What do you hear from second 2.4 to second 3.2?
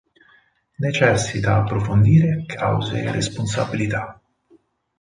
cause e